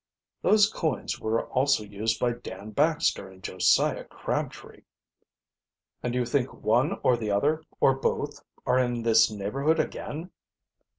[0.41, 4.81] "Those coins were also used by Dan Baxter and Josiah Crabtree."
[6.01, 10.31] "And you think one or the other, or both, are in this neighborhood again?"